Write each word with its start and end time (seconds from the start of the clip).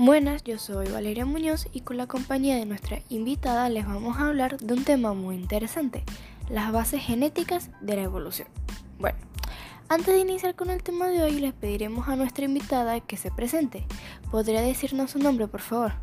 Buenas, 0.00 0.44
yo 0.44 0.60
soy 0.60 0.86
Valeria 0.86 1.26
Muñoz 1.26 1.66
y 1.72 1.80
con 1.80 1.96
la 1.96 2.06
compañía 2.06 2.54
de 2.54 2.66
nuestra 2.66 3.00
invitada 3.08 3.68
les 3.68 3.84
vamos 3.84 4.16
a 4.16 4.28
hablar 4.28 4.56
de 4.58 4.74
un 4.74 4.84
tema 4.84 5.12
muy 5.12 5.34
interesante, 5.34 6.04
las 6.48 6.70
bases 6.70 7.02
genéticas 7.02 7.70
de 7.80 7.96
la 7.96 8.02
evolución. 8.02 8.46
Bueno, 9.00 9.18
antes 9.88 10.14
de 10.14 10.20
iniciar 10.20 10.54
con 10.54 10.70
el 10.70 10.84
tema 10.84 11.08
de 11.08 11.20
hoy 11.20 11.40
les 11.40 11.52
pediremos 11.52 12.06
a 12.06 12.14
nuestra 12.14 12.44
invitada 12.44 13.00
que 13.00 13.16
se 13.16 13.32
presente. 13.32 13.86
¿Podría 14.30 14.60
decirnos 14.60 15.10
su 15.10 15.18
nombre, 15.18 15.48
por 15.48 15.62
favor? 15.62 15.94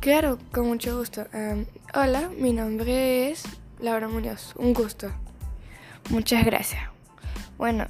Claro, 0.00 0.38
con 0.52 0.68
mucho 0.68 0.98
gusto. 0.98 1.24
Em, 1.32 1.64
hola, 1.94 2.28
mi 2.36 2.52
nombre 2.52 3.30
es 3.30 3.44
Laura 3.78 4.08
Muñoz, 4.08 4.52
un 4.56 4.74
gusto. 4.74 5.10
Muchas 6.10 6.44
gracias. 6.44 6.82
Bueno, 7.56 7.86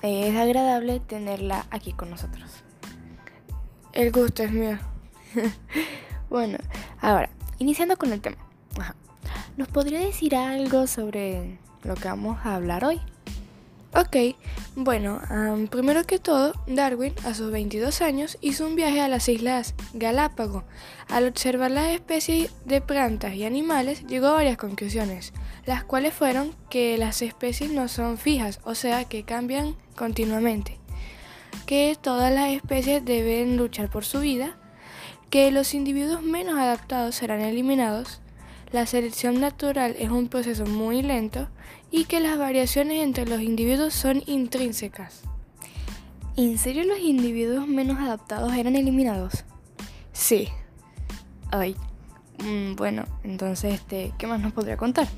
es 0.00 0.34
agradable 0.34 1.00
tenerla 1.00 1.66
aquí 1.70 1.92
con 1.92 2.08
nosotros. 2.08 2.65
El 3.96 4.12
gusto 4.12 4.42
es 4.42 4.52
mío. 4.52 4.78
bueno, 6.28 6.58
ahora, 7.00 7.30
iniciando 7.58 7.96
con 7.96 8.12
el 8.12 8.20
tema. 8.20 8.36
¿Nos 9.56 9.68
podría 9.68 10.00
decir 10.00 10.36
algo 10.36 10.86
sobre 10.86 11.58
lo 11.82 11.94
que 11.94 12.06
vamos 12.06 12.38
a 12.44 12.56
hablar 12.56 12.84
hoy? 12.84 13.00
Ok, 13.94 14.36
bueno, 14.74 15.22
primero 15.70 16.04
que 16.04 16.18
todo, 16.18 16.52
Darwin 16.66 17.14
a 17.24 17.32
sus 17.32 17.50
22 17.50 18.02
años 18.02 18.36
hizo 18.42 18.66
un 18.66 18.76
viaje 18.76 19.00
a 19.00 19.08
las 19.08 19.30
islas 19.30 19.74
Galápagos. 19.94 20.64
Al 21.08 21.26
observar 21.26 21.70
las 21.70 21.86
especies 21.86 22.52
de 22.66 22.82
plantas 22.82 23.32
y 23.32 23.46
animales, 23.46 24.06
llegó 24.06 24.26
a 24.26 24.32
varias 24.32 24.58
conclusiones, 24.58 25.32
las 25.64 25.84
cuales 25.84 26.12
fueron 26.12 26.54
que 26.68 26.98
las 26.98 27.22
especies 27.22 27.70
no 27.70 27.88
son 27.88 28.18
fijas, 28.18 28.60
o 28.64 28.74
sea, 28.74 29.06
que 29.06 29.22
cambian 29.22 29.74
continuamente 29.96 30.78
que 31.66 31.96
todas 32.00 32.32
las 32.32 32.50
especies 32.50 33.04
deben 33.04 33.56
luchar 33.56 33.90
por 33.90 34.04
su 34.04 34.20
vida, 34.20 34.56
que 35.30 35.50
los 35.50 35.74
individuos 35.74 36.22
menos 36.22 36.58
adaptados 36.58 37.16
serán 37.16 37.40
eliminados, 37.40 38.20
la 38.72 38.86
selección 38.86 39.40
natural 39.40 39.94
es 39.98 40.10
un 40.10 40.28
proceso 40.28 40.64
muy 40.66 41.02
lento 41.02 41.48
y 41.90 42.04
que 42.04 42.20
las 42.20 42.38
variaciones 42.38 43.02
entre 43.02 43.26
los 43.26 43.40
individuos 43.40 43.94
son 43.94 44.22
intrínsecas. 44.26 45.22
¿En 46.36 46.58
serio 46.58 46.84
los 46.84 46.98
individuos 46.98 47.66
menos 47.66 47.98
adaptados 47.98 48.52
eran 48.54 48.76
eliminados? 48.76 49.44
Sí. 50.12 50.48
Ay, 51.50 51.76
mm, 52.38 52.74
bueno, 52.74 53.04
entonces, 53.24 53.74
este, 53.74 54.12
¿qué 54.18 54.26
más 54.26 54.40
nos 54.40 54.52
podría 54.52 54.76
contar? 54.76 55.08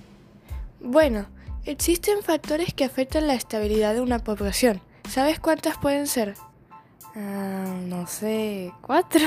Bueno, 0.80 1.26
existen 1.64 2.22
factores 2.22 2.72
que 2.74 2.84
afectan 2.84 3.26
la 3.26 3.34
estabilidad 3.34 3.94
de 3.94 4.00
una 4.00 4.18
población. 4.18 4.80
¿Sabes 5.08 5.40
cuántas 5.40 5.78
pueden 5.78 6.06
ser? 6.06 6.34
Ah, 7.16 7.74
no 7.86 8.06
sé, 8.06 8.72
cuatro. 8.82 9.24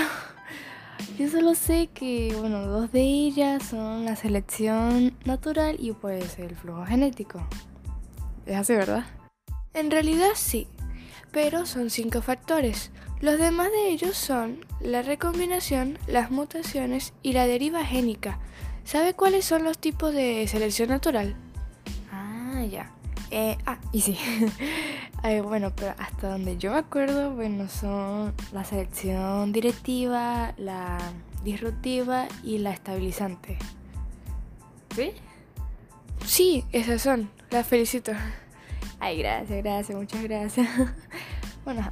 Yo 1.17 1.27
solo 1.27 1.55
sé 1.55 1.87
que, 1.87 2.35
bueno, 2.39 2.61
dos 2.67 2.91
de 2.91 3.01
ellas 3.01 3.63
son 3.63 4.05
la 4.05 4.15
selección 4.15 5.17
natural 5.25 5.77
y 5.79 5.93
pues 5.93 6.37
el 6.37 6.55
flujo 6.55 6.85
genético. 6.85 7.45
Es 8.45 8.57
así, 8.57 8.73
¿verdad? 8.73 9.05
En 9.73 9.89
realidad 9.89 10.29
sí, 10.35 10.67
pero 11.31 11.65
son 11.65 11.89
cinco 11.89 12.21
factores. 12.21 12.91
Los 13.19 13.39
demás 13.39 13.71
de 13.71 13.89
ellos 13.89 14.15
son 14.15 14.63
la 14.81 15.01
recombinación, 15.01 15.97
las 16.05 16.29
mutaciones 16.29 17.13
y 17.23 17.33
la 17.33 17.47
deriva 17.47 17.83
génica. 17.83 18.39
¿Sabe 18.83 19.15
cuáles 19.15 19.45
son 19.45 19.63
los 19.63 19.79
tipos 19.79 20.13
de 20.13 20.47
selección 20.47 20.89
natural? 20.89 21.35
Ah, 22.11 22.63
ya. 22.69 22.91
Eh, 23.31 23.57
ah, 23.65 23.77
y 23.93 24.01
sí. 24.01 24.17
bueno, 25.43 25.71
pero 25.75 25.95
hasta 25.97 26.29
donde 26.29 26.57
yo 26.57 26.71
me 26.71 26.77
acuerdo, 26.77 27.33
bueno, 27.33 27.67
son 27.69 28.33
la 28.51 28.63
selección 28.65 29.53
directiva, 29.53 30.53
la 30.57 30.97
disruptiva 31.43 32.27
y 32.43 32.57
la 32.57 32.71
estabilizante. 32.71 33.57
¿Sí? 34.95 35.13
Sí, 36.25 36.65
esas 36.71 37.01
son. 37.01 37.29
Las 37.49 37.67
felicito. 37.67 38.11
Ay, 38.99 39.17
gracias, 39.19 39.63
gracias, 39.63 39.97
muchas 39.97 40.23
gracias. 40.23 40.67
bueno, 41.65 41.89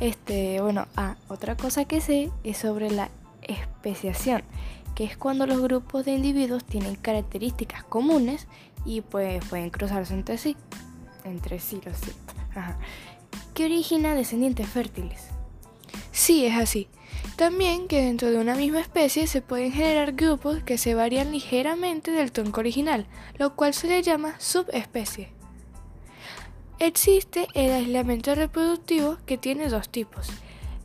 este, 0.00 0.60
bueno, 0.60 0.86
ah, 0.96 1.16
otra 1.28 1.56
cosa 1.56 1.84
que 1.84 2.00
sé 2.00 2.30
es 2.44 2.58
sobre 2.58 2.90
la 2.90 3.10
especiación, 3.42 4.42
que 4.96 5.04
es 5.04 5.16
cuando 5.16 5.46
los 5.46 5.60
grupos 5.60 6.06
de 6.06 6.14
individuos 6.14 6.64
tienen 6.64 6.96
características 6.96 7.84
comunes 7.84 8.48
y 8.86 9.02
pues 9.02 9.44
pueden 9.44 9.68
cruzarse 9.68 10.14
entre 10.14 10.38
sí. 10.38 10.56
Entre 11.22 11.60
sí, 11.60 11.80
lo 11.84 11.94
siento. 11.94 12.32
Ajá. 12.54 12.78
Que 13.52 13.66
origina 13.66 14.14
descendientes 14.14 14.66
fértiles. 14.66 15.28
Sí, 16.12 16.46
es 16.46 16.56
así. 16.56 16.88
También 17.36 17.88
que 17.88 18.02
dentro 18.02 18.30
de 18.30 18.38
una 18.38 18.54
misma 18.54 18.80
especie 18.80 19.26
se 19.26 19.42
pueden 19.42 19.70
generar 19.70 20.14
grupos 20.14 20.62
que 20.62 20.78
se 20.78 20.94
varían 20.94 21.30
ligeramente 21.30 22.10
del 22.10 22.32
tronco 22.32 22.60
original, 22.60 23.06
lo 23.38 23.54
cual 23.54 23.74
se 23.74 23.88
le 23.88 24.02
llama 24.02 24.34
subespecie. 24.38 25.28
Existe 26.78 27.48
el 27.52 27.70
aislamiento 27.70 28.34
reproductivo 28.34 29.18
que 29.26 29.36
tiene 29.36 29.68
dos 29.68 29.90
tipos, 29.90 30.28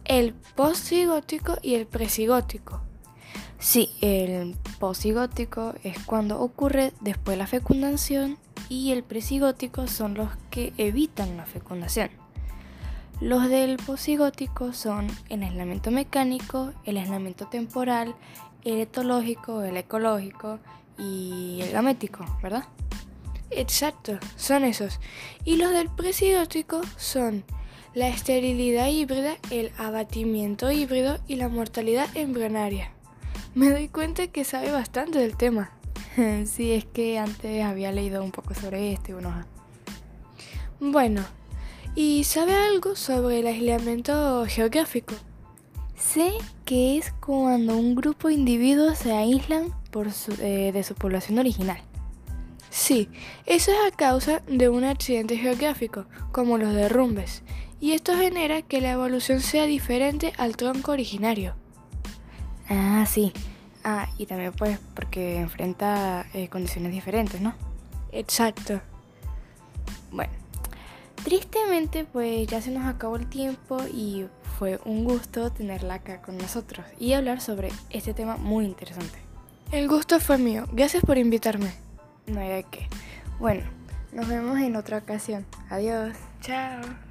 el 0.03 0.33
postcigótico 0.33 1.57
y 1.61 1.75
el 1.75 1.87
presigótico. 1.87 2.81
Sí, 3.61 3.91
el 4.01 4.55
posigótico 4.79 5.75
es 5.83 5.99
cuando 5.99 6.41
ocurre 6.41 6.93
después 6.99 7.35
de 7.35 7.37
la 7.37 7.45
fecundación 7.45 8.39
y 8.69 8.91
el 8.91 9.03
presigótico 9.03 9.85
son 9.85 10.15
los 10.15 10.29
que 10.49 10.73
evitan 10.77 11.37
la 11.37 11.45
fecundación. 11.45 12.09
Los 13.19 13.49
del 13.49 13.77
posigótico 13.77 14.73
son 14.73 15.05
el 15.29 15.43
aislamiento 15.43 15.91
mecánico, 15.91 16.73
el 16.85 16.97
aislamiento 16.97 17.49
temporal, 17.49 18.15
el 18.63 18.79
etológico, 18.79 19.61
el 19.61 19.77
ecológico 19.77 20.57
y 20.97 21.59
el 21.61 21.71
gamético, 21.71 22.25
¿verdad? 22.41 22.63
Exacto, 23.51 24.17
son 24.37 24.63
esos. 24.63 24.99
Y 25.45 25.57
los 25.57 25.69
del 25.69 25.89
presigótico 25.89 26.81
son 26.97 27.43
la 27.93 28.07
esterilidad 28.07 28.87
híbrida, 28.87 29.35
el 29.51 29.71
abatimiento 29.77 30.71
híbrido 30.71 31.19
y 31.27 31.35
la 31.35 31.47
mortalidad 31.47 32.07
embrionaria. 32.17 32.91
Me 33.53 33.69
doy 33.69 33.89
cuenta 33.89 34.27
que 34.27 34.45
sabe 34.45 34.71
bastante 34.71 35.19
del 35.19 35.35
tema. 35.35 35.71
sí, 36.45 36.71
es 36.71 36.85
que 36.85 37.19
antes 37.19 37.63
había 37.63 37.91
leído 37.91 38.23
un 38.23 38.31
poco 38.31 38.53
sobre 38.53 38.93
esto 38.93 39.11
y 39.11 39.13
bueno. 39.15 39.45
Bueno, 40.79 41.21
¿y 41.93 42.23
sabe 42.23 42.55
algo 42.55 42.95
sobre 42.95 43.41
el 43.41 43.47
aislamiento 43.47 44.45
geográfico? 44.47 45.15
Sé 45.97 46.31
que 46.63 46.97
es 46.97 47.11
cuando 47.11 47.75
un 47.75 47.93
grupo 47.93 48.29
de 48.29 48.35
individuos 48.35 48.97
se 48.97 49.11
aíslan 49.11 49.73
por 49.91 50.07
eh, 50.39 50.71
de 50.73 50.83
su 50.83 50.95
población 50.95 51.37
original. 51.37 51.81
Sí, 52.69 53.09
eso 53.45 53.71
es 53.71 53.93
a 53.93 53.95
causa 53.95 54.41
de 54.47 54.69
un 54.69 54.85
accidente 54.85 55.35
geográfico, 55.35 56.05
como 56.31 56.57
los 56.57 56.73
derrumbes, 56.73 57.43
y 57.81 57.91
esto 57.91 58.15
genera 58.15 58.61
que 58.61 58.79
la 58.79 58.91
evolución 58.91 59.41
sea 59.41 59.65
diferente 59.65 60.31
al 60.37 60.55
tronco 60.55 60.93
originario. 60.93 61.60
Ah, 62.71 63.05
sí. 63.05 63.33
Ah, 63.83 64.07
y 64.17 64.25
también 64.25 64.53
pues 64.53 64.79
porque 64.95 65.37
enfrenta 65.41 66.25
eh, 66.33 66.47
condiciones 66.47 66.93
diferentes, 66.93 67.41
¿no? 67.41 67.53
Exacto. 68.13 68.79
Bueno, 70.11 70.31
tristemente 71.23 72.05
pues 72.05 72.47
ya 72.47 72.61
se 72.61 72.71
nos 72.71 72.85
acabó 72.85 73.17
el 73.17 73.27
tiempo 73.27 73.81
y 73.93 74.25
fue 74.57 74.79
un 74.85 75.03
gusto 75.03 75.51
tenerla 75.51 75.95
acá 75.95 76.21
con 76.21 76.37
nosotros 76.37 76.85
y 76.97 77.13
hablar 77.13 77.41
sobre 77.41 77.69
este 77.89 78.13
tema 78.13 78.37
muy 78.37 78.65
interesante. 78.65 79.19
El 79.71 79.89
gusto 79.89 80.19
fue 80.19 80.37
mío. 80.37 80.65
Gracias 80.71 81.03
por 81.03 81.17
invitarme. 81.17 81.73
No 82.27 82.39
hay 82.39 82.49
de 82.49 82.63
qué. 82.63 82.87
Bueno, 83.39 83.63
nos 84.13 84.27
vemos 84.27 84.59
en 84.59 84.75
otra 84.77 84.99
ocasión. 84.99 85.45
Adiós. 85.69 86.15
Chao. 86.41 87.10